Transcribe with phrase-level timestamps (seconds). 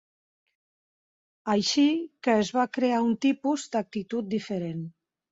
[1.51, 1.83] Així
[2.27, 4.81] que es va crear un tipus d'actitud diferent.